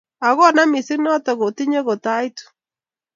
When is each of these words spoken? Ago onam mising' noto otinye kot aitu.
Ago 0.27 0.43
onam 0.49 0.69
mising' 0.73 1.05
noto 1.05 1.31
otinye 1.45 1.79
kot 1.87 2.05
aitu. 2.17 2.45